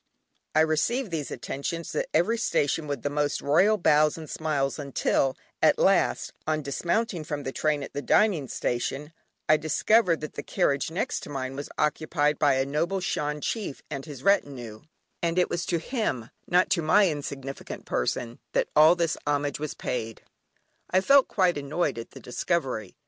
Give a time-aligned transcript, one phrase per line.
[0.55, 5.37] I received these attentions at every station with the most royal bows and smiles, until
[5.61, 9.13] at last, on dismounting from the train at the dining station,
[9.47, 13.83] I discovered that the carriage next to mine was occupied by a noble Shan Chief
[13.91, 14.81] and his retinue,
[15.21, 19.75] and it was to him, not to my insignificant person, that all this homage was
[19.75, 20.23] paid.
[20.89, 22.95] I felt quite annoyed at the discovery.